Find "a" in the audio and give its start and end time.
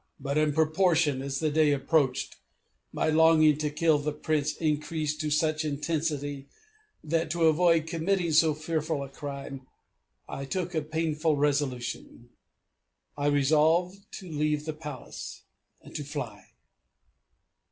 9.03-9.09, 10.73-10.81